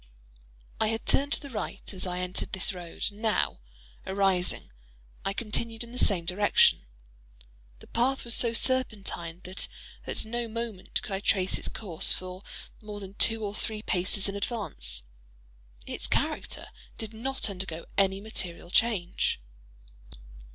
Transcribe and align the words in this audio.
I 0.79 0.87
had 0.87 1.05
turned 1.05 1.31
to 1.33 1.39
the 1.39 1.51
right 1.51 1.93
as 1.93 2.07
I 2.07 2.21
entered 2.21 2.53
this 2.53 2.73
road, 2.73 3.05
and 3.11 3.21
now, 3.21 3.59
arising, 4.07 4.71
I 5.23 5.31
continued 5.31 5.83
in 5.83 5.91
the 5.91 5.99
same 6.03 6.25
direction. 6.25 6.87
The 7.81 7.85
path 7.85 8.25
was 8.25 8.33
so 8.33 8.51
serpentine, 8.51 9.41
that 9.43 9.67
at 10.07 10.25
no 10.25 10.47
moment 10.47 11.03
could 11.03 11.11
I 11.13 11.19
trace 11.19 11.59
its 11.59 11.67
course 11.67 12.11
for 12.11 12.41
more 12.81 12.99
than 12.99 13.13
two 13.13 13.45
or 13.45 13.53
three 13.53 13.83
paces 13.83 14.27
in 14.27 14.35
advance. 14.35 15.03
Its 15.85 16.07
character 16.07 16.69
did 16.97 17.13
not 17.13 17.47
undergo 17.47 17.85
any 17.95 18.19
material 18.19 18.71
change. 18.71 19.39